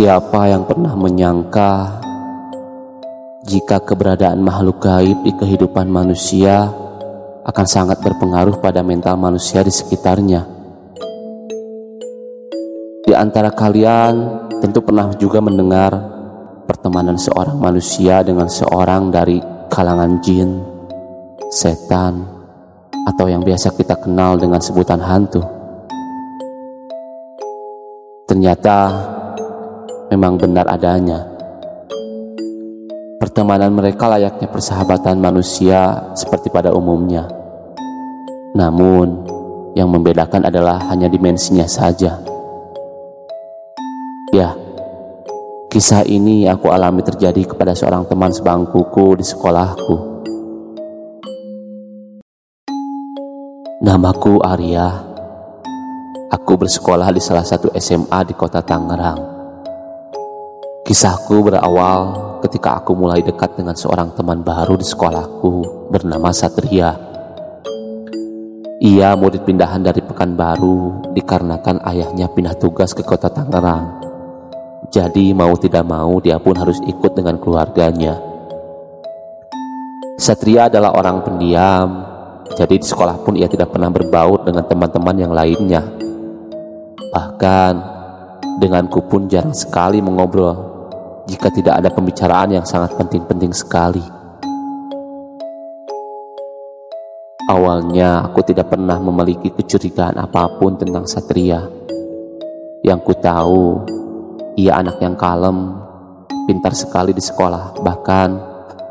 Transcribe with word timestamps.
Siapa 0.00 0.48
yang 0.48 0.64
pernah 0.64 0.96
menyangka 0.96 2.00
jika 3.44 3.84
keberadaan 3.84 4.40
makhluk 4.40 4.80
gaib 4.80 5.28
di 5.28 5.32
kehidupan 5.36 5.92
manusia 5.92 6.72
akan 7.44 7.66
sangat 7.68 8.00
berpengaruh 8.00 8.64
pada 8.64 8.80
mental 8.80 9.20
manusia 9.20 9.60
di 9.60 9.68
sekitarnya? 9.68 10.48
Di 13.04 13.12
antara 13.12 13.52
kalian 13.52 14.48
tentu 14.64 14.80
pernah 14.80 15.12
juga 15.20 15.44
mendengar 15.44 15.92
pertemanan 16.64 17.20
seorang 17.20 17.60
manusia 17.60 18.24
dengan 18.24 18.48
seorang 18.48 19.12
dari 19.12 19.36
kalangan 19.68 20.16
jin, 20.24 20.64
setan, 21.52 22.24
atau 23.04 23.28
yang 23.28 23.44
biasa 23.44 23.76
kita 23.76 24.00
kenal 24.00 24.40
dengan 24.40 24.64
sebutan 24.64 25.04
hantu. 25.04 25.44
Ternyata 28.24 28.78
memang 30.10 30.34
benar 30.36 30.66
adanya. 30.66 31.22
Pertemanan 33.22 33.70
mereka 33.70 34.10
layaknya 34.10 34.50
persahabatan 34.50 35.22
manusia 35.22 36.10
seperti 36.18 36.50
pada 36.50 36.74
umumnya. 36.74 37.30
Namun, 38.58 39.22
yang 39.78 39.86
membedakan 39.86 40.50
adalah 40.50 40.82
hanya 40.90 41.06
dimensinya 41.06 41.64
saja. 41.70 42.18
Ya, 44.34 44.58
kisah 45.70 46.02
ini 46.02 46.50
aku 46.50 46.74
alami 46.74 47.06
terjadi 47.06 47.46
kepada 47.46 47.70
seorang 47.78 48.02
teman 48.10 48.34
sebangkuku 48.34 49.22
di 49.22 49.24
sekolahku. 49.26 49.96
Namaku 53.80 54.42
Arya. 54.42 55.06
Aku 56.30 56.54
bersekolah 56.54 57.10
di 57.10 57.22
salah 57.22 57.42
satu 57.42 57.74
SMA 57.74 58.22
di 58.26 58.34
kota 58.38 58.62
Tangerang. 58.62 59.39
Kisahku 60.90 61.46
berawal 61.46 62.18
ketika 62.42 62.82
aku 62.82 62.98
mulai 62.98 63.22
dekat 63.22 63.54
dengan 63.54 63.78
seorang 63.78 64.10
teman 64.10 64.42
baru 64.42 64.74
di 64.74 64.82
sekolahku 64.82 65.86
bernama 65.86 66.34
Satria. 66.34 66.98
Ia 68.82 69.14
murid 69.14 69.46
pindahan 69.46 69.86
dari 69.86 70.02
Pekanbaru 70.02 71.14
dikarenakan 71.14 71.86
ayahnya 71.86 72.26
pindah 72.34 72.58
tugas 72.58 72.90
ke 72.90 73.06
kota 73.06 73.30
Tangerang. 73.30 74.02
Jadi 74.90 75.30
mau 75.30 75.54
tidak 75.54 75.86
mau 75.86 76.18
dia 76.18 76.42
pun 76.42 76.58
harus 76.58 76.82
ikut 76.82 77.14
dengan 77.14 77.38
keluarganya. 77.38 78.18
Satria 80.18 80.66
adalah 80.66 80.90
orang 80.98 81.22
pendiam, 81.22 82.02
jadi 82.58 82.74
di 82.74 82.82
sekolah 82.82 83.22
pun 83.22 83.38
ia 83.38 83.46
tidak 83.46 83.70
pernah 83.70 83.94
berbaur 83.94 84.42
dengan 84.42 84.66
teman-teman 84.66 85.14
yang 85.22 85.30
lainnya. 85.30 85.86
Bahkan 87.14 87.74
denganku 88.58 89.06
pun 89.06 89.30
jarang 89.30 89.54
sekali 89.54 90.02
mengobrol 90.02 90.69
jika 91.30 91.46
tidak 91.54 91.78
ada 91.78 91.94
pembicaraan 91.94 92.58
yang 92.58 92.66
sangat 92.66 92.98
penting-penting 92.98 93.54
sekali. 93.54 94.02
Awalnya 97.46 98.26
aku 98.26 98.42
tidak 98.42 98.74
pernah 98.74 98.98
memiliki 98.98 99.54
kecurigaan 99.54 100.18
apa 100.18 100.50
pun 100.58 100.74
tentang 100.74 101.06
Satria. 101.06 101.62
Yang 102.82 103.00
ku 103.06 103.14
tahu, 103.14 103.86
ia 104.58 104.82
anak 104.82 104.98
yang 104.98 105.14
kalem, 105.14 105.78
pintar 106.50 106.74
sekali 106.74 107.14
di 107.14 107.22
sekolah. 107.22 107.78
Bahkan, 107.78 108.28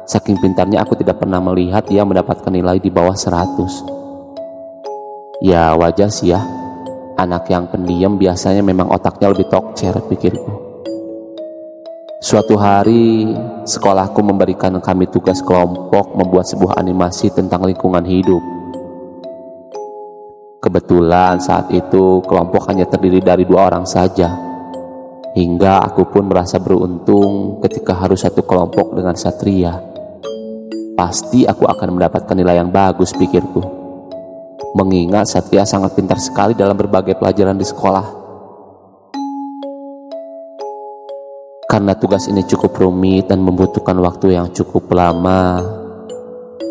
saking 0.08 0.40
pintarnya 0.40 0.80
aku 0.84 0.96
tidak 0.96 1.20
pernah 1.20 1.44
melihat 1.44 1.84
ia 1.92 2.08
mendapatkan 2.08 2.52
nilai 2.52 2.80
di 2.80 2.88
bawah 2.88 3.16
100. 3.16 5.44
Ya 5.44 5.76
wajar 5.76 6.12
sih 6.12 6.36
ya, 6.36 6.44
anak 7.16 7.48
yang 7.52 7.68
pendiam 7.72 8.20
biasanya 8.20 8.64
memang 8.64 8.92
otaknya 8.92 9.32
lebih 9.32 9.48
tokcer 9.48 9.96
pikirku. 10.08 10.69
Suatu 12.20 12.60
hari, 12.60 13.32
sekolahku 13.64 14.20
memberikan 14.20 14.76
kami 14.84 15.08
tugas 15.08 15.40
kelompok 15.40 16.20
membuat 16.20 16.52
sebuah 16.52 16.76
animasi 16.76 17.32
tentang 17.32 17.64
lingkungan 17.64 18.04
hidup. 18.04 18.44
Kebetulan 20.60 21.40
saat 21.40 21.72
itu 21.72 22.20
kelompok 22.28 22.68
hanya 22.68 22.84
terdiri 22.92 23.24
dari 23.24 23.48
dua 23.48 23.72
orang 23.72 23.88
saja. 23.88 24.36
Hingga 25.32 25.80
aku 25.88 26.12
pun 26.12 26.28
merasa 26.28 26.60
beruntung 26.60 27.64
ketika 27.64 27.96
harus 27.96 28.28
satu 28.28 28.44
kelompok 28.44 29.00
dengan 29.00 29.16
Satria. 29.16 29.80
Pasti 31.00 31.48
aku 31.48 31.72
akan 31.72 31.96
mendapatkan 31.96 32.36
nilai 32.36 32.60
yang 32.60 32.68
bagus 32.68 33.16
pikirku. 33.16 33.64
Mengingat 34.76 35.32
Satria 35.32 35.64
sangat 35.64 35.96
pintar 35.96 36.20
sekali 36.20 36.52
dalam 36.52 36.76
berbagai 36.76 37.16
pelajaran 37.16 37.56
di 37.56 37.64
sekolah. 37.64 38.19
Karena 41.80 41.96
tugas 41.96 42.28
ini 42.28 42.44
cukup 42.44 42.76
rumit 42.76 43.32
dan 43.32 43.40
membutuhkan 43.40 43.96
waktu 44.04 44.36
yang 44.36 44.52
cukup 44.52 44.92
lama, 44.92 45.64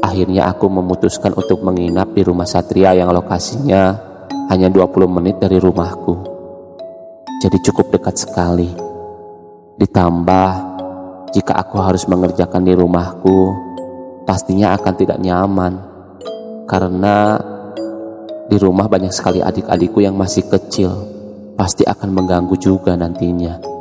akhirnya 0.05 0.53
aku 0.53 0.69
memutuskan 0.69 1.33
untuk 1.33 1.65
menginap 1.65 2.13
di 2.13 2.21
rumah 2.21 2.45
Satria 2.45 2.93
yang 2.93 3.09
lokasinya 3.17 3.97
hanya 4.53 4.69
20 4.69 5.09
menit 5.09 5.41
dari 5.41 5.57
rumahku. 5.57 6.13
Jadi 7.41 7.57
cukup 7.57 7.89
dekat 7.89 8.21
sekali. 8.21 8.69
Ditambah, 9.81 10.51
jika 11.33 11.57
aku 11.57 11.81
harus 11.81 12.05
mengerjakan 12.05 12.69
di 12.69 12.77
rumahku, 12.77 13.57
pastinya 14.29 14.77
akan 14.77 14.93
tidak 14.93 15.17
nyaman. 15.25 15.73
Karena 16.69 17.41
di 18.45 18.61
rumah 18.61 18.85
banyak 18.85 19.17
sekali 19.17 19.41
adik-adikku 19.41 20.05
yang 20.05 20.21
masih 20.21 20.45
kecil, 20.53 20.93
pasti 21.57 21.89
akan 21.89 22.13
mengganggu 22.13 22.61
juga 22.61 22.93
nantinya. 22.93 23.78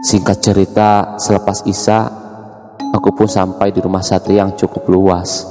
Singkat 0.00 0.40
cerita, 0.40 1.20
selepas 1.20 1.60
Isa, 1.68 2.08
aku 2.96 3.12
pun 3.12 3.28
sampai 3.28 3.68
di 3.68 3.84
rumah 3.84 4.00
Satria 4.00 4.48
yang 4.48 4.56
cukup 4.56 4.88
luas. 4.88 5.44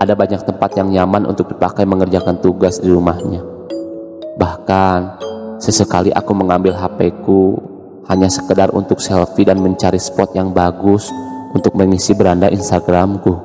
Ada 0.00 0.16
banyak 0.16 0.48
tempat 0.48 0.72
yang 0.80 0.88
nyaman 0.88 1.28
untuk 1.28 1.52
dipakai 1.52 1.84
mengerjakan 1.84 2.40
tugas 2.40 2.80
di 2.80 2.88
rumahnya. 2.88 3.44
Bahkan, 4.40 4.98
sesekali 5.60 6.08
aku 6.08 6.32
mengambil 6.32 6.72
HP-ku 6.72 7.60
hanya 8.08 8.32
sekedar 8.32 8.72
untuk 8.72 9.04
selfie 9.04 9.44
dan 9.44 9.60
mencari 9.60 10.00
spot 10.00 10.32
yang 10.32 10.48
bagus 10.56 11.12
untuk 11.52 11.76
mengisi 11.76 12.16
beranda 12.16 12.48
Instagramku. 12.48 13.36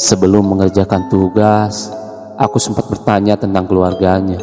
Sebelum 0.00 0.48
mengerjakan 0.48 1.12
tugas, 1.12 1.92
aku 2.40 2.56
sempat 2.56 2.88
bertanya 2.88 3.36
tentang 3.36 3.68
keluarganya. 3.68 4.40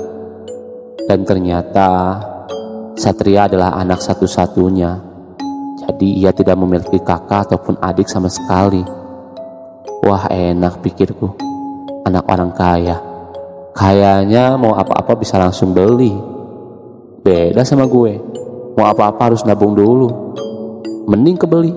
Dan 1.09 1.25
ternyata 1.25 2.17
Satria 2.95 3.51
adalah 3.51 3.75
anak 3.75 4.00
satu-satunya, 4.00 4.95
jadi 5.83 6.07
ia 6.16 6.31
tidak 6.31 6.56
memiliki 6.56 6.95
kakak 7.03 7.51
ataupun 7.51 7.75
adik 7.83 8.07
sama 8.07 8.31
sekali. 8.31 8.79
Wah 10.07 10.31
enak 10.31 10.79
pikirku, 10.79 11.35
anak 12.07 12.23
orang 12.31 12.55
kaya. 12.55 12.95
Kayaknya 13.75 14.55
mau 14.55 14.79
apa-apa 14.79 15.19
bisa 15.19 15.35
langsung 15.35 15.75
beli. 15.75 16.16
Beda 17.19 17.67
sama 17.67 17.84
gue, 17.84 18.16
mau 18.79 18.88
apa-apa 18.88 19.34
harus 19.34 19.44
nabung 19.44 19.75
dulu. 19.75 20.07
Mending 21.11 21.35
kebeli. 21.35 21.75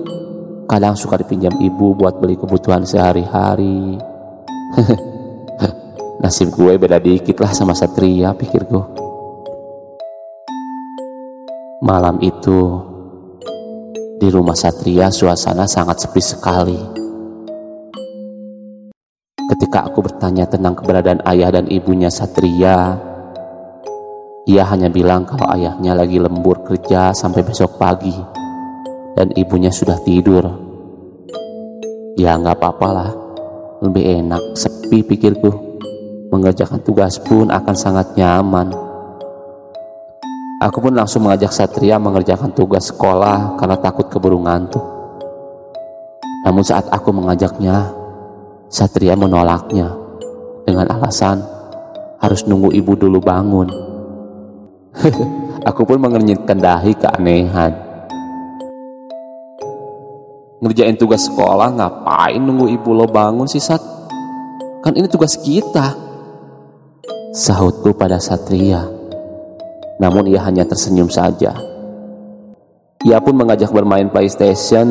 Kadang 0.69 0.95
suka 0.95 1.19
dipinjam 1.19 1.57
ibu 1.59 1.97
buat 1.99 2.21
beli 2.21 2.39
kebutuhan 2.39 2.87
sehari-hari. 2.87 3.99
Nasib 6.23 6.55
gue 6.55 6.79
beda 6.79 7.01
dikit 7.01 7.43
lah 7.43 7.51
sama 7.51 7.75
Satria 7.75 8.31
pikirku. 8.31 9.08
Malam 11.89 12.21
itu, 12.21 12.77
di 14.21 14.29
rumah 14.29 14.53
Satria 14.53 15.09
suasana 15.09 15.65
sangat 15.65 16.05
sepi 16.05 16.21
sekali. 16.21 16.77
Ketika 19.49 19.89
aku 19.89 20.05
bertanya 20.05 20.45
tentang 20.45 20.77
keberadaan 20.77 21.25
ayah 21.25 21.49
dan 21.49 21.65
ibunya 21.65 22.13
Satria, 22.13 22.93
ia 24.45 24.63
hanya 24.69 24.93
bilang 24.93 25.25
kalau 25.25 25.49
ayahnya 25.49 25.97
lagi 25.97 26.21
lembur 26.21 26.61
kerja 26.61 27.09
sampai 27.09 27.41
besok 27.41 27.81
pagi 27.81 28.13
dan 29.17 29.33
ibunya 29.33 29.73
sudah 29.73 29.97
tidur. 30.05 30.45
Ya 32.21 32.37
nggak 32.37 32.53
apa-apa 32.53 32.87
lah, 32.93 33.11
lebih 33.81 34.05
enak, 34.05 34.53
sepi 34.53 35.01
pikirku. 35.09 35.49
Mengerjakan 36.29 36.85
tugas 36.85 37.17
pun 37.17 37.49
akan 37.49 37.73
sangat 37.73 38.13
nyaman. 38.13 38.88
Aku 40.59 40.83
pun 40.83 40.91
langsung 40.91 41.23
mengajak 41.23 41.55
Satria 41.55 41.95
mengerjakan 41.95 42.51
tugas 42.51 42.91
sekolah 42.91 43.55
karena 43.55 43.79
takut 43.79 44.11
keburu 44.11 44.43
ngantuk. 44.43 44.83
Namun 46.43 46.59
saat 46.67 46.83
aku 46.91 47.15
mengajaknya, 47.15 47.87
Satria 48.67 49.15
menolaknya 49.15 49.87
dengan 50.67 50.91
alasan 50.99 51.39
harus 52.19 52.43
nunggu 52.43 52.75
ibu 52.75 52.91
dulu 52.91 53.23
bangun. 53.23 53.71
aku 55.69 55.87
pun 55.87 55.95
mengernyitkan 55.95 56.59
dahi 56.59 56.91
keanehan. 56.91 57.71
Ngerjain 60.59 60.99
tugas 60.99 61.23
sekolah 61.31 61.71
ngapain 61.71 62.43
nunggu 62.43 62.67
ibu 62.67 62.91
lo 62.91 63.07
bangun 63.07 63.47
sih 63.47 63.63
Sat? 63.63 63.79
Kan 64.83 64.91
ini 64.91 65.07
tugas 65.07 65.39
kita. 65.39 65.95
Sahutku 67.31 67.95
pada 67.95 68.19
Satria. 68.19 68.98
Namun 69.99 70.31
ia 70.31 70.39
hanya 70.47 70.63
tersenyum 70.63 71.11
saja. 71.11 71.51
Ia 73.03 73.19
pun 73.23 73.35
mengajak 73.35 73.71
bermain 73.71 74.11
PlayStation, 74.11 74.87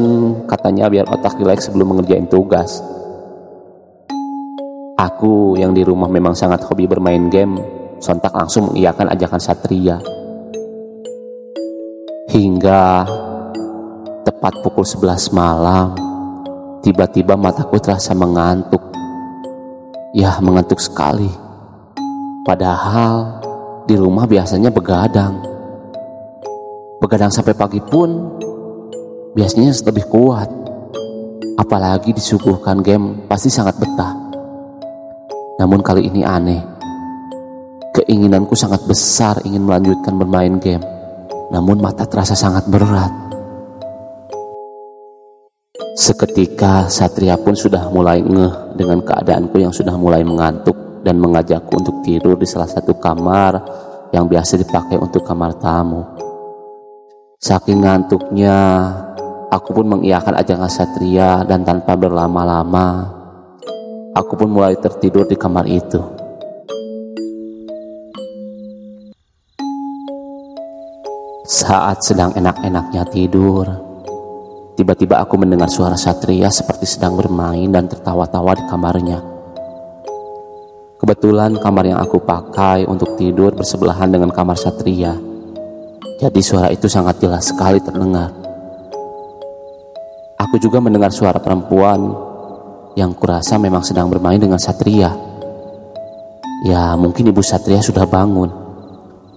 katanya 0.48 0.88
biar 0.88 1.08
otak 1.08 1.36
rileks 1.40 1.68
sebelum 1.68 1.92
mengerjain 1.96 2.28
tugas. 2.28 2.80
Aku 4.96 5.56
yang 5.60 5.76
di 5.76 5.84
rumah 5.84 6.08
memang 6.08 6.32
sangat 6.32 6.64
hobi 6.64 6.88
bermain 6.88 7.28
game, 7.28 7.60
sontak 8.00 8.32
langsung 8.32 8.72
mengiyakan 8.72 9.12
ajakan 9.12 9.40
Satria. 9.40 9.96
Hingga 12.28 12.82
tepat 14.24 14.54
pukul 14.64 14.84
11 14.84 15.32
malam, 15.32 15.92
tiba-tiba 16.80 17.36
mataku 17.36 17.76
terasa 17.80 18.16
mengantuk. 18.16 18.80
Ya, 20.16 20.40
mengantuk 20.40 20.80
sekali. 20.80 21.28
Padahal 22.48 23.37
di 23.88 23.96
rumah 23.96 24.28
biasanya 24.28 24.68
begadang. 24.68 25.40
Begadang 27.00 27.32
sampai 27.32 27.56
pagi 27.56 27.80
pun 27.80 28.36
biasanya 29.32 29.72
lebih 29.88 30.04
kuat. 30.12 30.52
Apalagi 31.56 32.12
disuguhkan 32.12 32.84
game 32.84 33.24
pasti 33.24 33.48
sangat 33.48 33.80
betah. 33.80 34.12
Namun 35.56 35.80
kali 35.80 36.04
ini 36.04 36.20
aneh. 36.20 36.60
Keinginanku 37.96 38.52
sangat 38.52 38.84
besar 38.84 39.40
ingin 39.48 39.64
melanjutkan 39.64 40.14
bermain 40.20 40.60
game. 40.60 40.84
Namun 41.48 41.80
mata 41.80 42.04
terasa 42.04 42.36
sangat 42.36 42.68
berat. 42.68 43.10
Seketika 45.98 46.86
Satria 46.92 47.34
pun 47.40 47.56
sudah 47.58 47.90
mulai 47.90 48.22
ngeh 48.22 48.78
dengan 48.78 49.02
keadaanku 49.02 49.58
yang 49.58 49.74
sudah 49.74 49.98
mulai 49.98 50.22
mengantuk 50.22 50.87
dan 51.02 51.18
mengajakku 51.18 51.78
untuk 51.78 52.02
tidur 52.02 52.34
di 52.34 52.46
salah 52.46 52.68
satu 52.68 52.96
kamar 52.98 53.60
yang 54.14 54.26
biasa 54.26 54.58
dipakai 54.58 54.96
untuk 54.98 55.22
kamar 55.22 55.56
tamu. 55.58 56.02
Saking 57.38 57.86
ngantuknya, 57.86 58.58
aku 59.52 59.82
pun 59.82 59.86
mengiyakan 59.86 60.38
ajakan 60.42 60.70
Satria 60.70 61.46
dan 61.46 61.62
tanpa 61.62 61.94
berlama-lama, 61.94 63.14
aku 64.14 64.32
pun 64.34 64.48
mulai 64.50 64.74
tertidur 64.74 65.28
di 65.28 65.38
kamar 65.38 65.64
itu. 65.70 66.02
Saat 71.48 72.04
sedang 72.04 72.36
enak-enaknya 72.36 73.08
tidur, 73.08 73.88
Tiba-tiba 74.78 75.18
aku 75.18 75.34
mendengar 75.42 75.66
suara 75.66 75.98
Satria 75.98 76.54
seperti 76.54 76.86
sedang 76.86 77.18
bermain 77.18 77.66
dan 77.66 77.90
tertawa-tawa 77.90 78.54
di 78.54 78.62
kamarnya. 78.70 79.37
Kebetulan 80.98 81.54
kamar 81.62 81.86
yang 81.86 82.02
aku 82.02 82.18
pakai 82.18 82.82
untuk 82.82 83.14
tidur 83.14 83.54
bersebelahan 83.54 84.10
dengan 84.10 84.34
kamar 84.34 84.58
Satria. 84.58 85.14
Jadi 86.18 86.42
suara 86.42 86.74
itu 86.74 86.90
sangat 86.90 87.22
jelas 87.22 87.54
sekali 87.54 87.78
terdengar. 87.78 88.34
Aku 90.42 90.58
juga 90.58 90.82
mendengar 90.82 91.14
suara 91.14 91.38
perempuan 91.38 92.02
yang 92.98 93.14
kurasa 93.14 93.62
memang 93.62 93.86
sedang 93.86 94.10
bermain 94.10 94.42
dengan 94.42 94.58
Satria. 94.58 95.14
Ya 96.66 96.98
mungkin 96.98 97.30
ibu 97.30 97.46
Satria 97.46 97.78
sudah 97.78 98.02
bangun. 98.02 98.50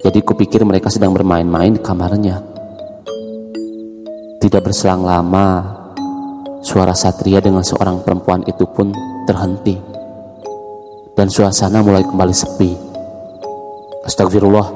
Jadi 0.01 0.17
kupikir 0.25 0.65
mereka 0.65 0.89
sedang 0.89 1.13
bermain-main 1.13 1.77
di 1.77 1.81
kamarnya. 1.85 2.41
Tidak 4.41 4.61
berselang 4.65 5.05
lama, 5.05 5.61
suara 6.65 6.97
Satria 6.97 7.37
dengan 7.37 7.61
seorang 7.61 8.01
perempuan 8.01 8.41
itu 8.49 8.65
pun 8.65 8.89
terhenti. 9.29 9.90
Dan 11.21 11.29
suasana 11.29 11.85
mulai 11.85 12.01
kembali 12.01 12.33
sepi. 12.33 12.73
Astagfirullah, 14.09 14.73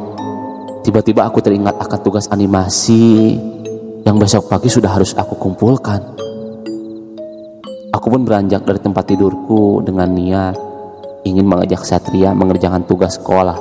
tiba-tiba 0.86 1.25
aku 1.25 1.42
teringat 1.42 1.74
akan 1.81 2.00
tugas 2.06 2.30
animasi 2.30 3.33
yang 4.06 4.21
besok 4.21 4.45
pagi 4.45 4.69
sudah 4.69 4.94
harus 4.94 5.18
aku 5.18 5.42
kumpulkan. 5.42 6.06
Aku 7.89 8.13
pun 8.13 8.21
beranjak 8.21 8.62
dari 8.62 8.77
tempat 8.77 9.09
tidurku 9.09 9.81
dengan 9.81 10.06
niat 10.13 10.53
ingin 11.25 11.50
mengajak 11.50 11.81
Satria 11.81 12.30
mengerjakan 12.38 12.86
tugas 12.86 13.18
sekolah. 13.18 13.57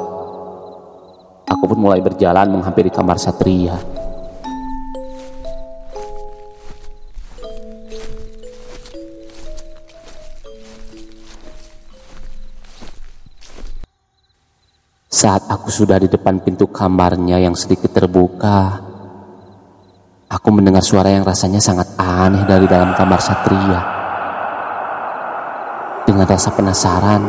Aku 1.49 1.65
pun 1.65 1.81
mulai 1.81 2.05
berjalan 2.05 2.53
menghampiri 2.53 2.93
kamar 2.93 3.17
Satria. 3.17 3.81
Saat 15.25 15.49
aku 15.49 15.73
sudah 15.73 15.97
di 15.97 16.05
depan 16.05 16.37
pintu 16.37 16.69
kamarnya 16.69 17.41
yang 17.41 17.57
sedikit 17.57 17.89
terbuka, 17.97 18.77
aku 20.29 20.49
mendengar 20.53 20.85
suara 20.85 21.09
yang 21.17 21.25
rasanya 21.25 21.65
sangat 21.65 21.97
aneh 21.97 22.45
dari 22.45 22.69
dalam 22.69 22.93
kamar 22.93 23.25
Satria. 23.25 23.81
Dengan 26.05 26.29
rasa 26.29 26.53
penasaran, 26.53 27.25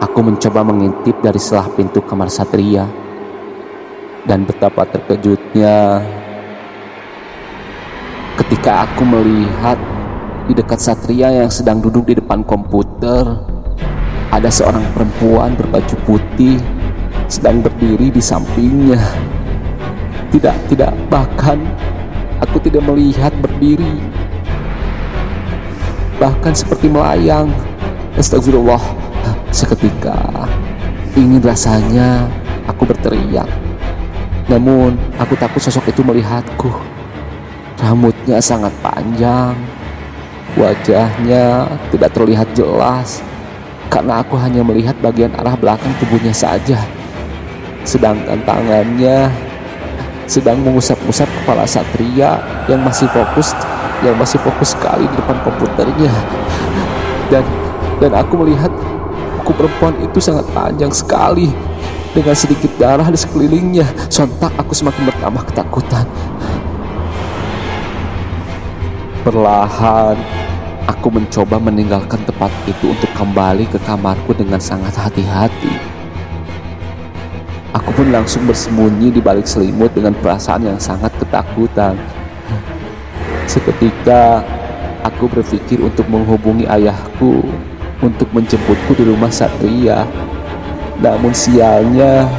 aku 0.00 0.18
mencoba 0.24 0.64
mengintip 0.64 1.20
dari 1.20 1.36
selah 1.36 1.68
pintu 1.76 2.00
kamar 2.00 2.32
Satria. 2.32 2.88
Dan 4.24 4.48
betapa 4.48 4.88
terkejutnya 4.88 6.00
ketika 8.40 8.88
aku 8.88 9.04
melihat 9.04 9.76
di 10.48 10.56
dekat 10.56 10.80
Satria 10.80 11.28
yang 11.36 11.52
sedang 11.52 11.84
duduk 11.84 12.08
di 12.08 12.16
depan 12.16 12.40
komputer, 12.48 13.28
ada 14.32 14.48
seorang 14.48 14.88
perempuan 14.96 15.52
berbaju 15.52 15.96
putih 16.08 16.73
sedang 17.28 17.60
berdiri 17.64 18.12
di 18.12 18.22
sampingnya. 18.22 19.00
Tidak, 20.34 20.56
tidak, 20.66 20.92
bahkan 21.06 21.62
aku 22.42 22.58
tidak 22.62 22.82
melihat 22.84 23.30
berdiri. 23.38 24.02
Bahkan 26.18 26.52
seperti 26.54 26.90
melayang. 26.90 27.50
Astagfirullah. 28.14 28.82
Seketika 29.54 30.18
ingin 31.14 31.38
rasanya 31.42 32.26
aku 32.66 32.86
berteriak. 32.86 33.46
Namun 34.50 34.98
aku 35.18 35.38
takut 35.38 35.62
sosok 35.62 35.90
itu 35.90 36.02
melihatku. 36.02 36.70
Rambutnya 37.78 38.38
sangat 38.42 38.70
panjang. 38.82 39.54
Wajahnya 40.54 41.66
tidak 41.90 42.14
terlihat 42.14 42.46
jelas 42.54 43.18
karena 43.90 44.22
aku 44.22 44.38
hanya 44.38 44.62
melihat 44.62 44.94
bagian 45.02 45.34
arah 45.38 45.54
belakang 45.58 45.90
tubuhnya 45.98 46.30
saja 46.30 46.78
sedangkan 47.84 48.40
tangannya 48.48 49.28
sedang 50.24 50.60
mengusap-usap 50.64 51.28
kepala 51.28 51.68
Satria 51.68 52.40
yang 52.66 52.80
masih 52.80 53.04
fokus 53.12 53.52
yang 54.00 54.16
masih 54.16 54.40
fokus 54.40 54.72
sekali 54.72 55.04
di 55.04 55.16
depan 55.16 55.36
komputernya. 55.44 56.12
Dan 57.28 57.44
dan 58.00 58.12
aku 58.16 58.44
melihat 58.44 58.72
buku 59.40 59.52
perempuan 59.54 59.94
itu 60.00 60.18
sangat 60.20 60.48
panjang 60.56 60.92
sekali 60.92 61.52
dengan 62.16 62.32
sedikit 62.36 62.72
darah 62.80 63.08
di 63.08 63.16
sekelilingnya. 63.20 63.86
Sontak 64.08 64.52
aku 64.56 64.72
semakin 64.72 65.12
bertambah 65.12 65.42
ketakutan. 65.52 66.08
Perlahan 69.24 70.16
aku 70.84 71.08
mencoba 71.08 71.56
meninggalkan 71.56 72.20
tempat 72.28 72.52
itu 72.68 72.92
untuk 72.92 73.08
kembali 73.16 73.64
ke 73.72 73.80
kamarku 73.88 74.36
dengan 74.36 74.60
sangat 74.60 74.92
hati-hati 75.00 76.03
Aku 77.74 77.90
pun 77.90 78.06
langsung 78.14 78.46
bersembunyi 78.46 79.10
di 79.10 79.18
balik 79.18 79.50
selimut 79.50 79.90
dengan 79.90 80.14
perasaan 80.14 80.62
yang 80.62 80.78
sangat 80.78 81.10
ketakutan. 81.18 81.98
Seketika 83.50 84.46
aku 85.02 85.26
berpikir 85.26 85.82
untuk 85.82 86.06
menghubungi 86.06 86.70
ayahku 86.70 87.42
untuk 87.98 88.30
menjemputku 88.30 88.94
di 88.94 89.04
rumah 89.10 89.26
Satria. 89.26 90.06
Namun 91.02 91.34
sialnya, 91.34 92.30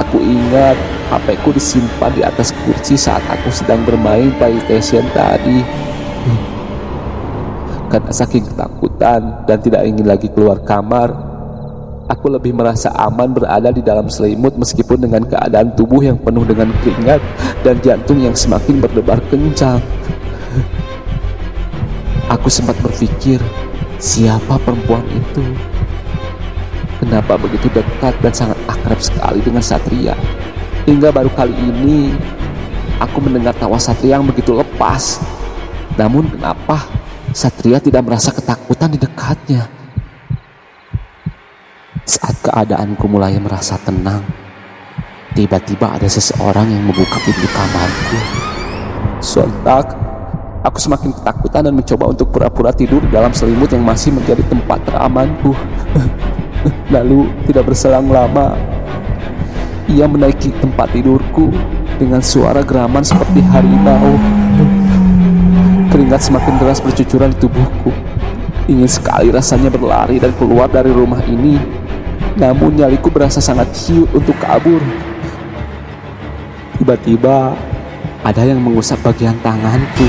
aku 0.00 0.16
ingat 0.24 0.80
HP 1.12 1.36
ku 1.44 1.52
disimpan 1.52 2.12
di 2.16 2.24
atas 2.24 2.56
kursi 2.64 2.96
saat 2.96 3.20
aku 3.28 3.52
sedang 3.52 3.84
bermain 3.84 4.32
PlayStation 4.40 5.04
tadi. 5.12 5.60
Karena 7.92 8.08
saking 8.08 8.48
ketakutan 8.48 9.44
dan 9.44 9.60
tidak 9.60 9.84
ingin 9.84 10.08
lagi 10.08 10.32
keluar 10.32 10.56
kamar, 10.64 11.12
Aku 12.12 12.28
lebih 12.28 12.52
merasa 12.52 12.92
aman 12.92 13.32
berada 13.32 13.72
di 13.72 13.80
dalam 13.80 14.04
selimut 14.12 14.52
meskipun 14.60 15.00
dengan 15.00 15.24
keadaan 15.24 15.72
tubuh 15.72 16.04
yang 16.04 16.20
penuh 16.20 16.44
dengan 16.44 16.68
keringat 16.84 17.24
dan 17.64 17.80
jantung 17.80 18.20
yang 18.20 18.36
semakin 18.36 18.84
berdebar 18.84 19.16
kencang. 19.32 19.80
Aku 22.28 22.52
sempat 22.52 22.76
berpikir, 22.84 23.40
siapa 23.96 24.60
perempuan 24.60 25.00
itu? 25.08 25.40
Kenapa 27.00 27.40
begitu 27.40 27.72
dekat 27.72 28.12
dan 28.20 28.32
sangat 28.36 28.60
akrab 28.68 29.00
sekali 29.00 29.40
dengan 29.40 29.64
Satria? 29.64 30.12
Hingga 30.84 31.16
baru 31.16 31.32
kali 31.32 31.56
ini 31.56 32.12
aku 33.00 33.24
mendengar 33.24 33.56
tawa 33.56 33.80
Satria 33.80 34.20
yang 34.20 34.28
begitu 34.28 34.52
lepas. 34.52 35.16
Namun 35.96 36.28
kenapa 36.28 36.84
Satria 37.32 37.80
tidak 37.80 38.04
merasa 38.04 38.36
ketakutan 38.36 38.92
di 38.92 39.00
dekatnya? 39.00 39.81
Saat 42.02 42.42
keadaanku 42.42 43.06
mulai 43.06 43.38
merasa 43.38 43.78
tenang, 43.78 44.22
Tiba-tiba 45.32 45.96
ada 45.96 46.04
seseorang 46.04 46.68
yang 46.68 46.84
membuka 46.84 47.16
pintu 47.24 47.48
kamarku. 47.56 48.20
Sontak, 49.24 49.96
aku 50.60 50.76
semakin 50.76 51.08
ketakutan 51.08 51.64
dan 51.64 51.72
mencoba 51.72 52.12
untuk 52.12 52.28
pura-pura 52.28 52.68
tidur 52.68 53.00
dalam 53.08 53.32
selimut 53.32 53.72
yang 53.72 53.80
masih 53.80 54.12
menjadi 54.12 54.44
tempat 54.44 54.84
teramanku. 54.84 55.56
Lalu, 56.94 57.32
tidak 57.48 57.64
berselang 57.64 58.12
lama, 58.12 58.52
ia 59.88 60.04
menaiki 60.04 60.52
tempat 60.60 60.92
tidurku 60.92 61.48
dengan 61.96 62.20
suara 62.20 62.60
geraman 62.60 63.00
seperti 63.00 63.40
harimau. 63.40 64.20
Keringat 65.88 66.28
semakin 66.28 66.60
deras 66.60 66.84
bercucuran 66.84 67.32
di 67.32 67.40
tubuhku. 67.40 67.88
Ingin 68.68 68.84
sekali 68.88 69.32
rasanya 69.32 69.72
berlari 69.72 70.20
dan 70.20 70.36
keluar 70.36 70.68
dari 70.68 70.92
rumah 70.92 71.24
ini. 71.24 71.71
Namun 72.36 72.80
nyaliku 72.80 73.12
berasa 73.12 73.38
sangat 73.38 73.68
ciut 73.76 74.08
untuk 74.12 74.34
kabur. 74.40 74.80
Tiba-tiba 76.80 77.52
ada 78.24 78.42
yang 78.42 78.58
mengusap 78.62 78.98
bagian 79.04 79.36
tanganku. 79.44 80.08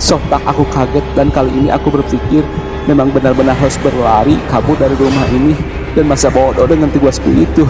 Sontak 0.00 0.40
aku 0.48 0.64
kaget 0.72 1.04
dan 1.12 1.28
kali 1.28 1.52
ini 1.52 1.68
aku 1.68 1.92
berpikir 1.92 2.40
memang 2.88 3.12
benar-benar 3.12 3.52
harus 3.52 3.76
berlari 3.84 4.40
kabur 4.48 4.74
dari 4.80 4.96
rumah 4.96 5.28
ini 5.28 5.52
dan 5.92 6.08
masa 6.08 6.32
bodoh 6.32 6.64
dengan 6.64 6.88
tugasku 6.88 7.28
itu. 7.36 7.68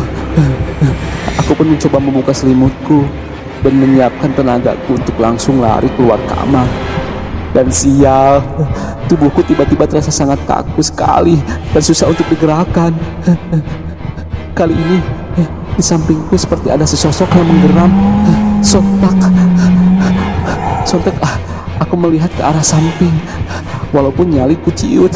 Aku 1.43 1.53
pun 1.59 1.75
mencoba 1.75 1.99
membuka 1.99 2.33
selimutku 2.33 3.03
dan 3.67 3.75
menyiapkan 3.77 4.31
tenagaku 4.33 4.97
untuk 4.97 5.17
langsung 5.19 5.59
lari 5.59 5.91
keluar 5.99 6.23
kamar. 6.31 6.65
Dan 7.51 7.67
sial, 7.67 8.39
tubuhku 9.11 9.43
tiba-tiba 9.43 9.83
terasa 9.83 10.15
sangat 10.15 10.39
kaku 10.47 10.79
sekali 10.87 11.35
dan 11.75 11.83
susah 11.83 12.07
untuk 12.07 12.23
digerakkan. 12.31 12.95
Kali 14.55 14.75
ini 14.75 14.99
di 15.75 15.83
sampingku 15.83 16.39
seperti 16.39 16.71
ada 16.71 16.87
sesosok 16.87 17.27
yang 17.35 17.47
menggeram. 17.49 17.91
Sontak, 18.63 19.17
sontak 20.87 21.17
aku 21.81 21.95
melihat 21.99 22.31
ke 22.37 22.43
arah 22.45 22.63
samping, 22.63 23.13
walaupun 23.91 24.31
nyali 24.31 24.55
ciut. 24.77 25.11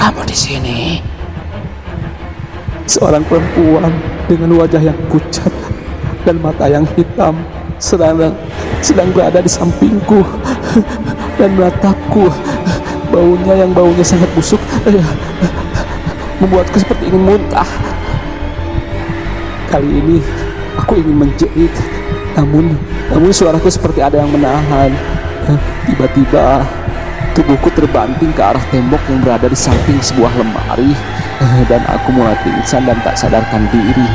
kamu 0.00 0.24
di 0.24 0.32
sini? 0.32 0.78
Seorang 2.88 3.22
perempuan 3.28 3.92
dengan 4.26 4.56
wajah 4.56 4.80
yang 4.80 4.96
pucat 5.12 5.52
dan 6.24 6.40
mata 6.40 6.66
yang 6.66 6.88
hitam 6.96 7.36
sedang 7.80 8.30
sedang 8.84 9.08
berada 9.10 9.40
di 9.40 9.50
sampingku 9.50 10.20
dan 11.40 11.50
menatapku. 11.56 12.28
Baunya 13.10 13.66
yang 13.66 13.74
baunya 13.74 14.06
sangat 14.06 14.30
busuk 14.38 14.62
membuatku 16.38 16.78
seperti 16.78 17.10
ingin 17.10 17.26
muntah. 17.26 17.66
Kali 19.66 19.90
ini 19.98 20.22
aku 20.78 21.02
ingin 21.02 21.26
menjerit, 21.26 21.74
namun 22.38 22.78
namun 23.10 23.34
suaraku 23.34 23.66
seperti 23.66 23.98
ada 23.98 24.22
yang 24.22 24.30
menahan. 24.30 24.94
Tiba-tiba 25.90 26.62
Tubuhku 27.30 27.70
terbanting 27.70 28.34
ke 28.34 28.42
arah 28.42 28.62
tembok 28.74 28.98
yang 29.06 29.22
berada 29.22 29.46
di 29.46 29.54
samping 29.54 30.02
sebuah 30.02 30.34
lemari 30.34 30.90
dan 31.70 31.78
aku 31.86 32.10
mulai 32.10 32.34
pingsan 32.42 32.82
dan 32.82 32.98
tak 33.06 33.14
sadarkan 33.14 33.70
diri. 33.70 34.06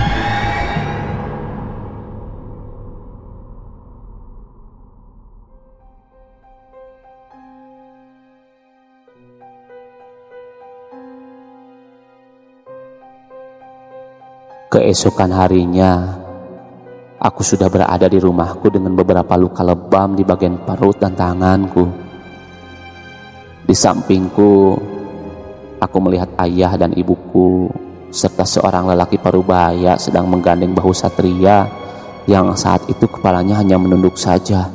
Keesokan 14.66 15.30
harinya, 15.30 16.18
aku 17.22 17.46
sudah 17.46 17.70
berada 17.70 18.10
di 18.10 18.18
rumahku 18.18 18.74
dengan 18.74 18.98
beberapa 18.98 19.38
luka 19.38 19.62
lebam 19.62 20.18
di 20.18 20.26
bagian 20.26 20.58
perut 20.66 20.98
dan 20.98 21.14
tanganku. 21.14 21.86
Di 23.62 23.76
sampingku, 23.78 24.74
aku 25.78 25.98
melihat 26.02 26.34
ayah 26.42 26.74
dan 26.82 26.98
ibuku 26.98 27.70
serta 28.10 28.42
seorang 28.42 28.90
lelaki 28.90 29.22
parubaya 29.22 30.02
sedang 30.02 30.26
menggandeng 30.26 30.74
bahu 30.74 30.98
satria 30.98 31.70
yang 32.26 32.58
saat 32.58 32.90
itu 32.90 33.06
kepalanya 33.06 33.62
hanya 33.62 33.78
menunduk 33.78 34.18
saja. 34.18 34.66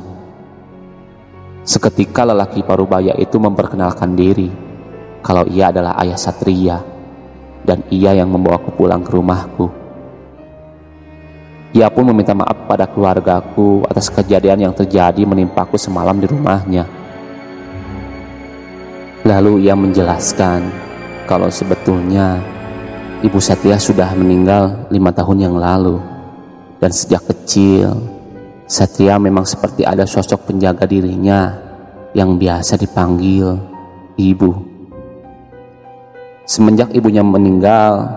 Seketika 1.67 2.23
lelaki 2.23 2.63
parubaya 2.63 3.11
itu 3.19 3.35
memperkenalkan 3.43 4.15
diri 4.15 4.47
kalau 5.19 5.43
ia 5.51 5.67
adalah 5.67 5.99
ayah 5.99 6.15
satria 6.15 6.79
dan 7.67 7.83
ia 7.91 8.15
yang 8.15 8.31
membawaku 8.31 8.71
pulang 8.71 9.03
ke 9.03 9.11
rumahku. 9.11 9.80
Ia 11.71 11.87
pun 11.87 12.03
meminta 12.11 12.35
maaf 12.35 12.67
pada 12.67 12.83
keluargaku 12.83 13.87
atas 13.87 14.11
kejadian 14.11 14.67
yang 14.67 14.73
terjadi 14.75 15.23
menimpaku 15.23 15.79
semalam 15.79 16.19
di 16.19 16.27
rumahnya. 16.27 16.83
Lalu 19.23 19.69
ia 19.69 19.77
menjelaskan 19.77 20.67
kalau 21.29 21.47
sebetulnya 21.47 22.43
Ibu 23.21 23.37
Satya 23.37 23.77
sudah 23.77 24.11
meninggal 24.17 24.89
lima 24.89 25.13
tahun 25.13 25.47
yang 25.47 25.55
lalu. 25.55 26.01
Dan 26.81 26.89
sejak 26.89 27.29
kecil, 27.29 27.93
Satria 28.65 29.21
memang 29.21 29.45
seperti 29.45 29.85
ada 29.85 30.09
sosok 30.09 30.49
penjaga 30.49 30.89
dirinya 30.89 31.53
yang 32.17 32.41
biasa 32.41 32.81
dipanggil 32.81 33.61
ibu. 34.17 34.51
Semenjak 36.49 36.89
ibunya 36.97 37.21
meninggal, 37.21 38.09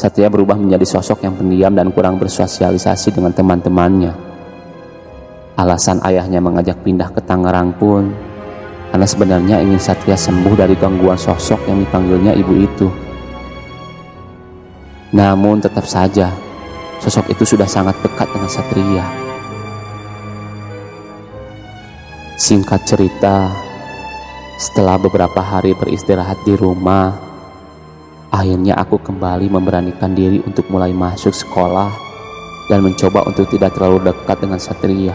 Satria 0.00 0.32
berubah 0.32 0.56
menjadi 0.56 0.96
sosok 0.96 1.28
yang 1.28 1.36
pendiam 1.36 1.76
dan 1.76 1.92
kurang 1.92 2.16
bersosialisasi 2.16 3.12
dengan 3.12 3.36
teman-temannya. 3.36 4.16
Alasan 5.60 6.00
ayahnya 6.08 6.40
mengajak 6.40 6.80
pindah 6.80 7.12
ke 7.12 7.20
Tangerang 7.20 7.76
pun 7.76 8.08
karena 8.88 9.04
sebenarnya 9.04 9.60
ingin 9.60 9.76
Satria 9.76 10.16
sembuh 10.16 10.56
dari 10.56 10.72
gangguan 10.80 11.20
sosok 11.20 11.68
yang 11.68 11.84
dipanggilnya 11.84 12.32
ibu 12.32 12.54
itu. 12.56 12.88
Namun 15.12 15.60
tetap 15.60 15.84
saja, 15.84 16.32
sosok 17.04 17.36
itu 17.36 17.44
sudah 17.44 17.68
sangat 17.68 18.00
dekat 18.00 18.32
dengan 18.32 18.48
Satria. 18.48 19.04
Singkat 22.40 22.88
cerita, 22.88 23.52
setelah 24.56 24.96
beberapa 24.96 25.44
hari 25.44 25.76
beristirahat 25.76 26.40
di 26.48 26.56
rumah, 26.56 27.29
akhirnya 28.30 28.78
aku 28.78 28.98
kembali 29.02 29.50
memberanikan 29.50 30.14
diri 30.14 30.40
untuk 30.46 30.66
mulai 30.70 30.94
masuk 30.94 31.34
sekolah 31.34 31.90
dan 32.70 32.86
mencoba 32.86 33.26
untuk 33.26 33.50
tidak 33.50 33.74
terlalu 33.74 34.10
dekat 34.10 34.38
dengan 34.38 34.58
Satria. 34.62 35.14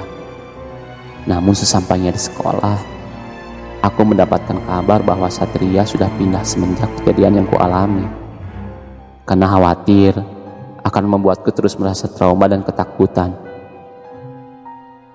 Namun 1.26 1.58
sesampainya 1.58 2.14
di 2.14 2.22
sekolah, 2.22 2.96
Aku 3.86 4.02
mendapatkan 4.02 4.58
kabar 4.66 5.06
bahwa 5.06 5.30
Satria 5.30 5.86
sudah 5.86 6.10
pindah 6.18 6.42
semenjak 6.42 6.90
kejadian 6.98 7.38
yang 7.38 7.48
kualami. 7.48 8.02
Karena 9.30 9.46
khawatir 9.46 10.18
akan 10.82 11.04
membuatku 11.06 11.54
terus 11.54 11.78
merasa 11.78 12.10
trauma 12.10 12.50
dan 12.50 12.66
ketakutan. 12.66 13.38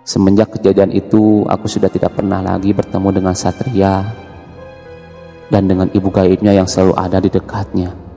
Semenjak 0.07 0.55
kejadian 0.55 0.95
itu, 0.95 1.43
aku 1.51 1.67
sudah 1.67 1.91
tidak 1.91 2.15
pernah 2.15 2.39
lagi 2.39 2.71
bertemu 2.71 3.11
dengan 3.11 3.35
Satria 3.35 4.07
dan 5.51 5.67
dengan 5.67 5.91
ibu 5.91 6.09
gaibnya 6.09 6.55
yang 6.55 6.65
selalu 6.71 6.95
ada 6.97 7.19
di 7.19 7.29
dekatnya. 7.29 8.10